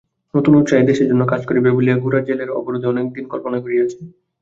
নূতন 0.33 0.53
উৎসাহে 0.59 0.87
দেশের 0.89 1.09
জন্য 1.09 1.23
কাজ 1.31 1.41
করিবে 1.45 1.69
বলিয়া 1.75 1.95
গোরা 1.97 2.19
জেলের 2.27 2.49
অবরোধে 2.59 2.91
অনেক 2.93 3.05
দিন 3.15 3.25
কল্পনা 3.31 3.57
করিয়াছে। 3.63 3.97